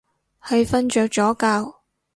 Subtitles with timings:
[0.41, 1.75] 係瞓着咗覺